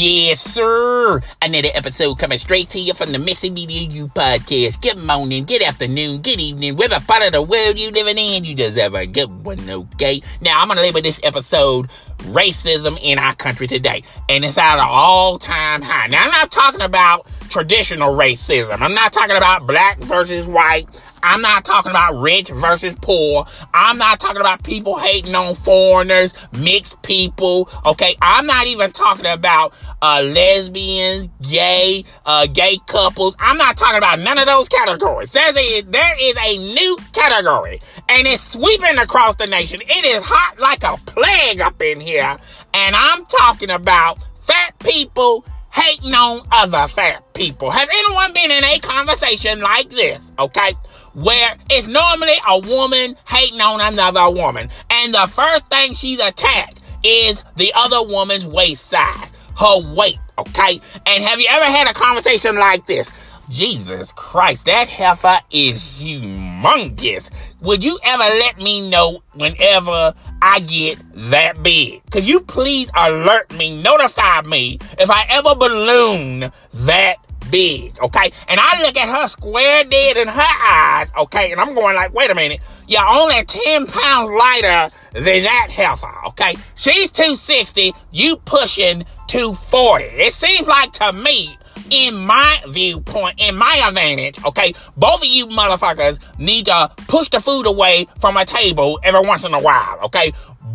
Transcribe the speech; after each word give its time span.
Yes, 0.00 0.40
sir. 0.40 1.20
Another 1.42 1.70
episode 1.74 2.20
coming 2.20 2.38
straight 2.38 2.70
to 2.70 2.78
you 2.78 2.94
from 2.94 3.10
the 3.10 3.18
Missy 3.18 3.50
Media 3.50 3.80
You 3.80 4.06
podcast. 4.06 4.80
Good 4.80 4.96
morning, 4.96 5.42
good 5.42 5.60
afternoon, 5.60 6.22
good 6.22 6.40
evening, 6.40 6.76
whatever 6.76 7.04
part 7.04 7.24
of 7.24 7.32
the 7.32 7.42
world 7.42 7.76
you 7.76 7.90
living 7.90 8.16
in, 8.16 8.44
you 8.44 8.54
deserve 8.54 8.94
a 8.94 9.08
good 9.08 9.28
one, 9.44 9.68
okay? 9.68 10.22
Now, 10.40 10.62
I'm 10.62 10.68
gonna 10.68 10.82
label 10.82 11.02
this 11.02 11.18
episode 11.24 11.90
Racism 12.18 12.96
in 13.02 13.18
Our 13.18 13.34
Country 13.34 13.66
Today. 13.66 14.04
And 14.28 14.44
it's 14.44 14.56
at 14.56 14.74
an 14.74 14.86
all-time 14.88 15.82
high. 15.82 16.06
Now, 16.06 16.26
I'm 16.26 16.30
not 16.30 16.52
talking 16.52 16.80
about 16.82 17.26
traditional 17.48 18.14
racism. 18.14 18.80
I'm 18.80 18.94
not 18.94 19.12
talking 19.12 19.36
about 19.36 19.66
black 19.66 19.98
versus 19.98 20.46
white. 20.46 20.86
I'm 21.22 21.40
not 21.40 21.64
talking 21.64 21.90
about 21.90 22.20
rich 22.20 22.48
versus 22.50 22.94
poor. 23.00 23.46
I'm 23.74 23.98
not 23.98 24.20
talking 24.20 24.40
about 24.40 24.62
people 24.62 24.96
hating 24.98 25.34
on 25.34 25.54
foreigners, 25.56 26.34
mixed 26.52 27.02
people. 27.02 27.68
Okay. 27.84 28.16
I'm 28.22 28.46
not 28.46 28.66
even 28.66 28.92
talking 28.92 29.26
about 29.26 29.74
uh, 30.00 30.22
lesbians, 30.24 31.28
gay, 31.42 32.04
uh, 32.24 32.46
gay 32.46 32.78
couples. 32.86 33.36
I'm 33.38 33.56
not 33.56 33.76
talking 33.76 33.98
about 33.98 34.20
none 34.20 34.38
of 34.38 34.46
those 34.46 34.68
categories. 34.68 35.32
There's 35.32 35.56
a, 35.56 35.80
there 35.82 36.16
is 36.20 36.36
a 36.46 36.58
new 36.74 36.96
category 37.12 37.80
and 38.08 38.26
it's 38.26 38.42
sweeping 38.42 38.98
across 38.98 39.36
the 39.36 39.46
nation. 39.46 39.80
It 39.82 40.04
is 40.04 40.22
hot 40.24 40.58
like 40.58 40.84
a 40.84 40.96
plague 41.06 41.60
up 41.60 41.80
in 41.82 42.00
here. 42.00 42.36
And 42.74 42.94
I'm 42.96 43.24
talking 43.26 43.70
about 43.70 44.18
fat 44.40 44.78
people 44.78 45.44
hating 45.78 46.14
on 46.14 46.40
other 46.50 46.88
fat 46.88 47.34
people. 47.34 47.70
Has 47.70 47.88
anyone 47.88 48.32
been 48.32 48.50
in 48.50 48.64
a 48.64 48.78
conversation 48.80 49.60
like 49.60 49.88
this? 49.88 50.30
Okay 50.38 50.72
where 51.14 51.56
it's 51.68 51.88
normally 51.88 52.36
a 52.48 52.58
woman 52.60 53.16
hating 53.26 53.60
on 53.60 53.80
another 53.80 54.30
woman. 54.30 54.68
And 54.90 55.12
the 55.12 55.26
first 55.26 55.66
thing 55.66 55.94
she's 55.94 56.20
attacked 56.20 56.80
is 57.02 57.42
the 57.56 57.72
other 57.74 58.02
woman's 58.02 58.46
waist 58.46 58.86
size, 58.86 59.32
her 59.58 59.94
weight, 59.94 60.18
okay? 60.38 60.80
And 61.06 61.24
have 61.24 61.40
you 61.40 61.46
ever 61.50 61.64
had 61.64 61.88
a 61.88 61.94
conversation 61.94 62.56
like 62.56 62.86
this? 62.86 63.20
Jesus 63.48 64.12
Christ, 64.12 64.66
that 64.66 64.88
heifer 64.88 65.38
is 65.50 65.82
humongous. 65.82 67.30
Would 67.60 67.82
you 67.82 67.98
ever 68.04 68.22
let 68.22 68.58
me 68.58 68.88
know 68.88 69.22
whenever 69.34 70.14
I 70.40 70.60
get 70.60 70.98
that 71.30 71.60
big? 71.60 72.02
Could 72.12 72.26
you 72.26 72.40
please 72.40 72.88
alert 72.94 73.52
me, 73.52 73.82
notify 73.82 74.42
me 74.42 74.78
if 74.96 75.10
I 75.10 75.26
ever 75.28 75.56
balloon 75.56 76.52
that 76.72 77.16
big, 77.50 77.98
okay? 78.00 78.30
And 78.46 78.60
I 78.62 78.82
look 78.82 78.96
at 78.96 79.08
her 79.08 79.26
square 79.26 79.82
dead 79.82 80.16
in 80.16 80.28
her 80.28 80.54
eyes, 80.62 81.10
okay? 81.18 81.50
And 81.50 81.60
I'm 81.60 81.74
going 81.74 81.96
like, 81.96 82.14
wait 82.14 82.30
a 82.30 82.34
minute, 82.34 82.60
you're 82.86 83.04
only 83.04 83.42
10 83.42 83.86
pounds 83.86 84.30
lighter 84.30 84.94
than 85.14 85.42
that 85.42 85.68
heifer, 85.70 86.14
okay? 86.28 86.54
She's 86.76 87.10
260, 87.10 87.92
you 88.12 88.36
pushing 88.44 89.04
240. 89.26 90.04
It 90.04 90.32
seems 90.32 90.68
like 90.68 90.92
to 90.92 91.12
me, 91.12 91.58
in 91.90 92.16
my 92.16 92.60
viewpoint, 92.68 93.40
in 93.40 93.56
my 93.56 93.82
advantage, 93.86 94.42
okay, 94.44 94.72
both 94.96 95.20
of 95.20 95.26
you 95.26 95.46
motherfuckers 95.46 96.18
need 96.38 96.66
to 96.66 96.90
push 97.08 97.28
the 97.28 97.40
food 97.40 97.66
away 97.66 98.06
from 98.20 98.36
a 98.36 98.44
table 98.44 98.98
every 99.02 99.20
once 99.20 99.44
in 99.44 99.54
a 99.54 99.60
while, 99.60 99.98
okay? 100.04 100.32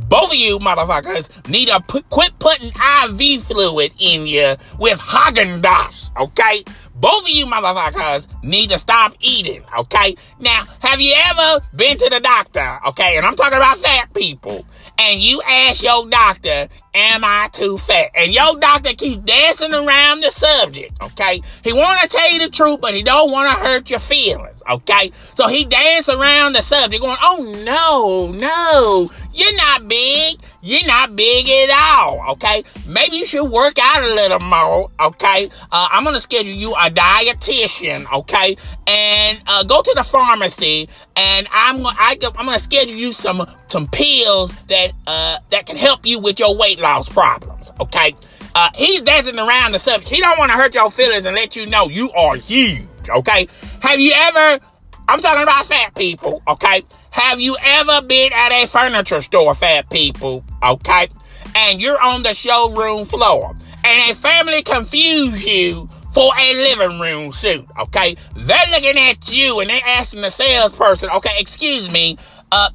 Both 0.09 0.31
of 0.31 0.35
you 0.35 0.59
motherfuckers 0.59 1.47
need 1.49 1.69
to 1.69 1.79
put, 1.81 2.09
quit 2.09 2.37
putting 2.39 2.69
IV 2.69 3.43
fluid 3.43 3.93
in 3.99 4.27
you 4.27 4.55
with 4.79 4.99
Haagen-Dazs, 4.99 6.09
okay? 6.17 6.63
Both 7.03 7.23
of 7.23 7.29
you 7.31 7.45
motherfuckers 7.47 8.29
need 8.43 8.69
to 8.69 8.79
stop 8.79 9.13
eating, 9.19 9.61
okay? 9.77 10.15
Now, 10.39 10.63
have 10.79 11.01
you 11.01 11.13
ever 11.13 11.59
been 11.75 11.97
to 11.97 12.09
the 12.09 12.21
doctor, 12.21 12.79
okay? 12.87 13.17
And 13.17 13.25
I'm 13.25 13.35
talking 13.35 13.57
about 13.57 13.75
fat 13.79 14.13
people. 14.13 14.65
And 14.97 15.21
you 15.21 15.41
ask 15.41 15.83
your 15.83 16.07
doctor, 16.07 16.69
am 16.93 17.25
I 17.25 17.49
too 17.51 17.77
fat? 17.77 18.11
And 18.15 18.31
your 18.31 18.55
doctor 18.57 18.93
keeps 18.93 19.21
dancing 19.23 19.73
around 19.73 20.21
the 20.21 20.29
subject, 20.29 20.93
okay? 21.03 21.41
He 21.61 21.73
want 21.73 21.99
to 21.99 22.07
tell 22.07 22.31
you 22.31 22.39
the 22.39 22.49
truth, 22.49 22.79
but 22.79 22.93
he 22.93 23.03
don't 23.03 23.31
want 23.31 23.49
to 23.49 23.61
hurt 23.61 23.89
your 23.89 23.99
feelings, 23.99 24.52
okay? 24.69 25.11
So 25.35 25.47
he 25.47 25.65
dance 25.65 26.09
around 26.09 26.53
the 26.53 26.61
subject 26.61 27.01
going, 27.01 27.17
oh 27.21 27.63
no, 27.63 28.37
no, 28.37 29.09
you're 29.33 29.55
not 29.55 29.87
big. 29.87 30.39
You're 30.65 30.87
not 30.87 31.13
big 31.17 31.49
at 31.49 31.69
all, 31.71 32.31
okay? 32.31 32.63
Maybe 32.87 33.17
you 33.17 33.25
should 33.25 33.43
work 33.43 33.77
out 33.81 34.01
a 34.01 34.13
little 34.13 34.39
more, 34.39 34.89
okay? 34.97 35.49
Uh, 35.69 35.89
I'm 35.91 36.05
gonna 36.05 36.21
schedule 36.21 36.53
you 36.53 36.71
a 36.71 36.89
dietitian, 36.89 38.09
okay? 38.13 38.55
And 38.87 39.41
uh, 39.45 39.63
go 39.63 39.81
to 39.81 39.93
the 39.93 40.05
pharmacy, 40.05 40.87
and 41.17 41.49
I'm 41.51 41.85
I, 41.85 42.17
I'm 42.21 42.45
gonna 42.45 42.59
schedule 42.59 42.95
you 42.95 43.11
some 43.11 43.45
some 43.67 43.87
pills 43.87 44.51
that 44.67 44.93
uh, 45.05 45.39
that 45.49 45.65
can 45.65 45.75
help 45.75 46.05
you 46.05 46.19
with 46.19 46.39
your 46.39 46.55
weight 46.55 46.79
loss 46.79 47.09
problems, 47.09 47.73
okay? 47.81 48.15
Uh, 48.55 48.69
he's 48.73 49.01
dancing 49.01 49.37
around 49.37 49.73
the 49.73 49.79
subject. 49.79 50.09
He 50.09 50.21
don't 50.21 50.39
want 50.39 50.51
to 50.51 50.57
hurt 50.57 50.73
your 50.73 50.89
feelings 50.89 51.25
and 51.25 51.35
let 51.35 51.57
you 51.57 51.65
know 51.65 51.89
you 51.89 52.09
are 52.11 52.37
huge, 52.37 52.87
okay? 53.09 53.47
Have 53.83 53.99
you 53.99 54.13
ever? 54.15 54.63
I'm 55.09 55.19
talking 55.19 55.43
about 55.43 55.65
fat 55.65 55.93
people, 55.93 56.41
okay? 56.47 56.83
Have 57.11 57.41
you 57.41 57.57
ever 57.61 58.01
been 58.01 58.31
at 58.31 58.53
a 58.53 58.65
furniture 58.65 59.19
store, 59.19 59.53
fat 59.53 59.89
people? 59.89 60.45
Okay. 60.63 61.09
And 61.53 61.81
you're 61.81 62.01
on 62.01 62.23
the 62.23 62.33
showroom 62.33 63.05
floor 63.05 63.57
and 63.83 64.09
a 64.09 64.15
family 64.15 64.63
confuse 64.63 65.45
you 65.45 65.89
for 66.13 66.31
a 66.39 66.53
living 66.53 66.97
room 67.01 67.33
suit. 67.33 67.65
Okay. 67.77 68.15
They're 68.37 68.71
looking 68.71 68.97
at 68.97 69.29
you 69.29 69.59
and 69.59 69.69
they're 69.69 69.81
asking 69.85 70.21
the 70.21 70.31
salesperson, 70.31 71.09
okay, 71.09 71.35
excuse 71.37 71.91
me, 71.91 72.17
uh, 72.53 72.69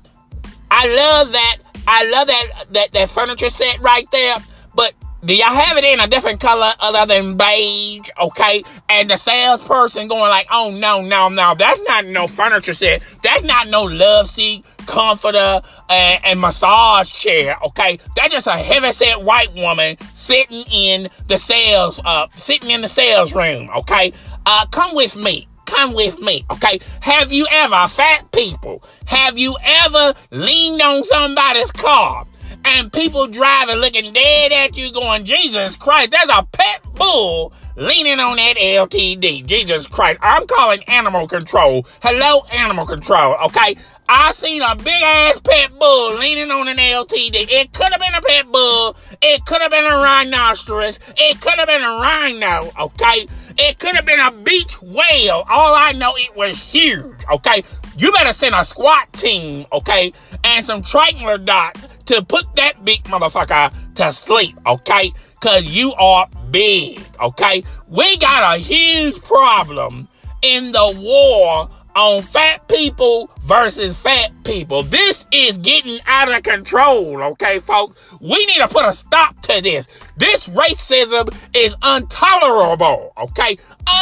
I 0.71 0.89
love 0.89 1.33
that, 1.33 1.57
I 1.87 2.05
love 2.05 2.27
that, 2.27 2.65
that, 2.73 2.93
that 2.93 3.09
furniture 3.09 3.49
set 3.49 3.81
right 3.81 4.09
there, 4.11 4.37
but 4.75 4.93
do 5.25 5.35
y'all 5.35 5.53
have 5.53 5.77
it 5.77 5.85
in 5.85 5.99
a 6.01 6.07
different 6.07 6.41
color 6.41 6.73
other 6.79 7.13
than 7.13 7.37
beige? 7.37 8.09
Okay. 8.21 8.63
And 8.89 9.11
the 9.11 9.17
salesperson 9.17 10.09
going 10.09 10.31
like, 10.31 10.47
oh 10.51 10.71
no, 10.71 11.03
no, 11.03 11.29
no, 11.29 11.55
that's 11.57 11.81
not 11.89 12.07
no 12.07 12.27
furniture 12.27 12.75
set. 12.75 13.03
That's 13.23 13.43
not 13.45 13.69
no 13.69 13.85
love 13.85 14.29
seat, 14.29 14.65
comforter, 14.87 15.61
and, 15.89 16.25
and 16.25 16.41
massage 16.41 17.13
chair. 17.13 17.57
Okay. 17.65 17.99
That's 18.15 18.33
just 18.33 18.47
a 18.47 18.57
heavy 18.57 18.93
set 18.93 19.23
white 19.23 19.53
woman 19.55 19.97
sitting 20.15 20.65
in 20.71 21.09
the 21.27 21.37
sales, 21.37 22.01
uh, 22.05 22.29
sitting 22.37 22.71
in 22.71 22.83
the 22.83 22.89
sales 22.89 23.35
room. 23.35 23.71
Okay. 23.77 24.13
Uh, 24.47 24.67
come 24.67 24.95
with 24.95 25.17
me 25.17 25.49
come 25.67 25.93
with 25.93 26.19
me, 26.21 26.47
okay? 26.51 26.81
Have 27.01 27.31
you 27.31 27.47
ever, 27.51 27.87
fat 27.89 28.33
people, 28.33 28.83
have 29.05 29.37
you 29.37 29.55
ever 29.63 30.15
leaned 30.31 30.81
on 30.81 31.05
somebody's 31.05 31.71
car 31.73 32.25
and 32.69 32.93
people 32.93 33.27
driving 33.27 33.77
looking 33.77 34.13
dead 34.13 34.53
at 34.53 34.77
you 34.77 34.93
going, 34.93 35.25
Jesus 35.25 35.75
Christ, 35.77 36.11
there's 36.11 36.29
a 36.29 36.43
pet 36.53 36.83
bull 36.95 37.53
leaning 37.77 38.21
on 38.21 38.37
that 38.37 38.57
LTD. 38.57 39.47
Jesus 39.47 39.87
Christ. 39.87 40.19
I'm 40.21 40.47
calling 40.47 40.83
animal 40.85 41.27
control. 41.27 41.87
Hello, 42.03 42.43
animal 42.53 42.87
control. 42.87 43.37
Okay. 43.45 43.77
I 44.11 44.33
seen 44.33 44.63
a 44.63 44.75
big 44.75 45.03
ass 45.03 45.39
pet 45.41 45.79
bull 45.79 46.17
leaning 46.17 46.51
on 46.51 46.67
an 46.67 46.79
LTD. 46.79 47.35
It 47.35 47.73
could 47.75 47.93
have 47.93 48.01
been 48.01 48.15
a 48.15 48.23
pet 48.23 48.51
bull. 48.51 48.97
It 49.21 49.45
could 49.45 49.61
have 49.61 49.71
been 49.71 49.85
a 49.85 49.97
rhinoceros. 49.97 50.99
It 51.17 51.41
could 51.41 51.59
have 51.59 51.69
been 51.69 51.83
a 51.83 51.91
rhino. 51.91 52.71
Okay. 52.81 53.27
It 53.59 53.79
could 53.79 53.95
have 53.97 54.07
been 54.07 54.21
a 54.21 54.31
beach 54.31 54.81
whale. 54.81 55.45
All 55.49 55.75
I 55.75 55.93
know, 55.93 56.15
it 56.17 56.35
was 56.37 56.59
huge. 56.59 57.17
Okay. 57.31 57.63
You 57.99 58.13
better 58.13 58.33
send 58.33 58.55
a 58.55 58.65
SWAT 58.65 59.13
team. 59.13 59.67
Okay. 59.73 60.13
And 60.45 60.65
some 60.65 60.83
triangular 60.83 61.37
dots 61.37 61.87
to 62.07 62.25
put 62.25 62.55
that 62.57 62.85
big 62.85 63.03
motherfucker 63.05 63.73
to 63.97 64.13
sleep, 64.13 64.57
okay? 64.67 65.13
Cause 65.41 65.67
you 65.67 65.93
are 65.95 66.29
big, 66.51 67.01
okay? 67.21 67.63
We 67.87 68.17
got 68.17 68.55
a 68.55 68.59
huge 68.59 69.21
problem 69.23 70.09
in 70.41 70.73
the 70.73 70.95
war 70.97 71.69
on 71.95 72.23
fat 72.23 72.67
people 72.69 73.29
versus 73.45 74.01
fat 74.01 74.31
people. 74.45 74.85
This 74.85 75.27
is 75.33 75.59
getting 75.59 75.99
out 76.07 76.33
of 76.33 76.43
control, 76.45 77.23
okay, 77.25 77.59
folks? 77.59 77.99
We 78.21 78.47
need 78.47 78.59
to 78.59 78.69
put 78.69 78.87
a 78.87 78.93
stop 78.93 79.43
to 79.43 79.61
this. 79.61 79.89
This 80.17 80.49
racism 80.49 81.35
is 81.55 81.75
intolerable, 81.85 83.13
okay? 83.19 83.59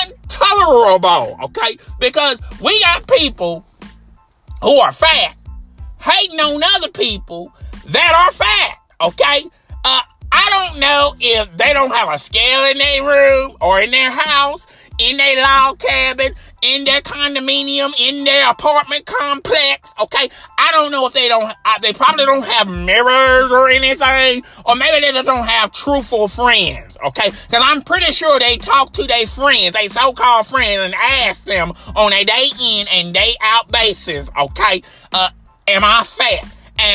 Intolerable, 0.06 1.38
okay? 1.44 1.78
Because 1.98 2.40
we 2.60 2.78
got 2.80 3.08
people 3.08 3.66
who 4.62 4.78
are 4.80 4.92
fat 4.92 5.36
hating 6.06 6.40
on 6.40 6.62
other 6.76 6.88
people 6.88 7.52
that 7.86 8.14
are 8.14 8.32
fat. 8.32 8.78
Okay. 9.00 9.50
Uh, 9.84 10.00
I 10.36 10.50
don't 10.50 10.80
know 10.80 11.14
if 11.18 11.56
they 11.56 11.72
don't 11.72 11.90
have 11.90 12.12
a 12.12 12.18
scale 12.18 12.64
in 12.70 12.76
their 12.76 13.02
room 13.02 13.56
or 13.58 13.80
in 13.80 13.90
their 13.90 14.10
house, 14.10 14.66
in 14.98 15.16
their 15.16 15.40
log 15.42 15.78
cabin, 15.78 16.34
in 16.60 16.84
their 16.84 17.00
condominium, 17.00 17.94
in 17.98 18.24
their 18.24 18.50
apartment 18.50 19.06
complex. 19.06 19.94
Okay. 19.98 20.28
I 20.58 20.72
don't 20.72 20.92
know 20.92 21.06
if 21.06 21.14
they 21.14 21.28
don't, 21.28 21.50
uh, 21.64 21.78
they 21.80 21.94
probably 21.94 22.26
don't 22.26 22.44
have 22.44 22.68
mirrors 22.68 23.50
or 23.50 23.70
anything, 23.70 24.42
or 24.66 24.76
maybe 24.76 25.06
they 25.06 25.12
just 25.12 25.24
don't 25.24 25.46
have 25.46 25.72
truthful 25.72 26.28
friends. 26.28 26.98
Okay. 27.02 27.30
Cause 27.30 27.62
I'm 27.62 27.80
pretty 27.80 28.12
sure 28.12 28.38
they 28.38 28.58
talk 28.58 28.92
to 28.92 29.04
their 29.04 29.26
friends, 29.26 29.72
they 29.72 29.88
so-called 29.88 30.46
friends 30.48 30.82
and 30.82 30.94
ask 30.94 31.44
them 31.46 31.72
on 31.94 32.12
a 32.12 32.24
day 32.24 32.50
in 32.60 32.88
and 32.88 33.14
day 33.14 33.36
out 33.40 33.72
basis. 33.72 34.28
Okay. 34.38 34.82
Uh, 35.12 35.30
am 35.66 35.82
I? 35.82 36.02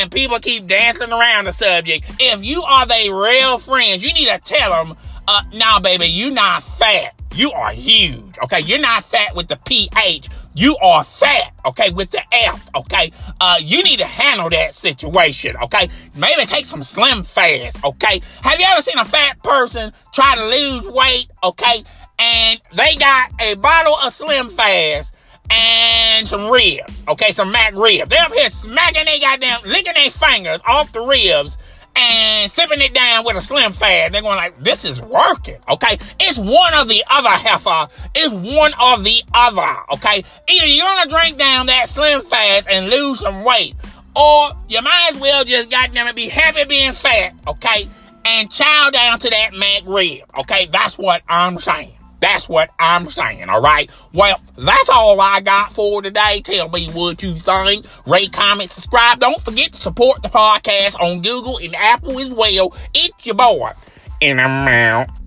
And 0.00 0.10
people 0.10 0.38
keep 0.38 0.66
dancing 0.66 1.12
around 1.12 1.44
the 1.46 1.52
subject. 1.52 2.04
If 2.18 2.42
you 2.42 2.62
are 2.62 2.86
their 2.86 3.14
real 3.14 3.58
friends, 3.58 4.02
you 4.02 4.12
need 4.14 4.26
to 4.26 4.38
tell 4.38 4.70
them, 4.84 4.96
Uh, 5.28 5.42
now, 5.54 5.78
baby, 5.78 6.06
you 6.06 6.32
not 6.32 6.64
fat. 6.64 7.14
You 7.32 7.52
are 7.52 7.72
huge. 7.72 8.36
Okay. 8.42 8.60
You're 8.60 8.80
not 8.80 9.04
fat 9.04 9.36
with 9.36 9.46
the 9.46 9.56
PH. 9.56 10.28
You 10.54 10.76
are 10.82 11.04
fat. 11.04 11.52
Okay. 11.64 11.90
With 11.90 12.10
the 12.10 12.22
F. 12.32 12.68
Okay. 12.74 13.12
Uh, 13.40 13.56
you 13.62 13.84
need 13.84 13.98
to 13.98 14.04
handle 14.04 14.50
that 14.50 14.74
situation. 14.74 15.56
Okay. 15.62 15.88
Maybe 16.16 16.44
take 16.44 16.66
some 16.66 16.82
slim 16.82 17.22
fast. 17.22 17.82
Okay. 17.84 18.20
Have 18.42 18.58
you 18.58 18.66
ever 18.68 18.82
seen 18.82 18.98
a 18.98 19.04
fat 19.04 19.40
person 19.44 19.92
try 20.12 20.34
to 20.34 20.44
lose 20.44 20.86
weight? 20.88 21.30
Okay. 21.44 21.84
And 22.18 22.60
they 22.74 22.96
got 22.96 23.30
a 23.40 23.54
bottle 23.54 23.94
of 23.96 24.12
slim 24.12 24.50
fast 24.50 25.11
and 25.52 26.26
some 26.26 26.48
ribs. 26.48 27.04
Okay. 27.08 27.30
Some 27.32 27.52
McRibs. 27.52 28.08
They're 28.08 28.22
up 28.22 28.32
here 28.32 28.50
smacking 28.50 29.04
their 29.04 29.20
goddamn, 29.20 29.60
licking 29.66 29.94
their 29.94 30.10
fingers 30.10 30.60
off 30.66 30.92
the 30.92 31.00
ribs 31.00 31.58
and 31.94 32.50
sipping 32.50 32.80
it 32.80 32.94
down 32.94 33.24
with 33.24 33.36
a 33.36 33.42
slim 33.42 33.72
fad. 33.72 34.12
They're 34.12 34.22
going 34.22 34.36
like, 34.36 34.56
this 34.58 34.84
is 34.84 35.00
working. 35.00 35.58
Okay. 35.68 35.98
It's 36.20 36.38
one 36.38 36.74
or 36.74 36.84
the 36.84 37.04
other 37.10 37.28
heifer. 37.28 37.88
It's 38.14 38.32
one 38.32 38.72
or 38.82 38.98
the 38.98 39.22
other. 39.34 39.76
Okay. 39.94 40.24
Either 40.48 40.66
you're 40.66 41.04
to 41.04 41.10
drink 41.10 41.38
down 41.38 41.66
that 41.66 41.88
slim 41.88 42.22
fast 42.22 42.68
and 42.68 42.88
lose 42.88 43.20
some 43.20 43.44
weight 43.44 43.74
or 44.14 44.50
you 44.68 44.82
might 44.82 45.10
as 45.12 45.20
well 45.20 45.44
just 45.44 45.70
goddamn 45.70 46.06
it 46.06 46.16
be 46.16 46.28
happy 46.28 46.64
being 46.64 46.92
fat. 46.92 47.34
Okay. 47.46 47.88
And 48.24 48.50
chow 48.50 48.90
down 48.90 49.18
to 49.18 49.30
that 49.30 49.52
McRib. 49.52 50.22
Okay. 50.38 50.66
That's 50.66 50.96
what 50.96 51.22
I'm 51.28 51.58
saying. 51.58 51.91
That's 52.22 52.48
what 52.48 52.70
I'm 52.78 53.10
saying, 53.10 53.48
all 53.48 53.60
right? 53.60 53.90
Well, 54.12 54.40
that's 54.56 54.88
all 54.88 55.20
I 55.20 55.40
got 55.40 55.74
for 55.74 56.00
today. 56.00 56.40
Tell 56.40 56.68
me 56.68 56.88
what 56.92 57.20
you 57.20 57.34
think. 57.34 57.84
Rate, 58.06 58.32
comment, 58.32 58.70
subscribe. 58.70 59.18
Don't 59.18 59.42
forget 59.42 59.72
to 59.72 59.78
support 59.78 60.22
the 60.22 60.28
podcast 60.28 60.98
on 61.00 61.20
Google 61.20 61.58
and 61.58 61.74
Apple 61.74 62.20
as 62.20 62.30
well. 62.30 62.76
It's 62.94 63.26
your 63.26 63.34
boy. 63.34 63.72
And 64.20 64.40
I'm 64.40 64.68
out. 64.68 65.21